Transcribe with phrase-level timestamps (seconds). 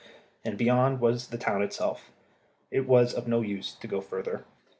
[0.43, 2.09] And beyond was the town itself.
[2.71, 4.45] It was of no use for us to go further.